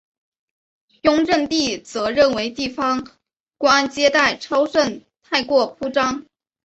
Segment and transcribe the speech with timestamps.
[1.03, 3.07] 雍正帝则认为地方
[3.59, 6.25] 官接待超盛太过铺张。